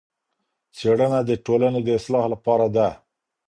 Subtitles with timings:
[0.77, 2.87] څېړنه د ټولني د اصلاح لپاره ده.